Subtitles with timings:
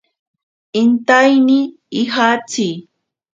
[0.81, 1.57] Intaina
[2.01, 2.67] ijatsi.